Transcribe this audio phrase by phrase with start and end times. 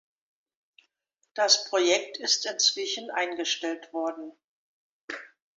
[1.35, 4.31] Das Projekt ist inzwischen eingestellt worden.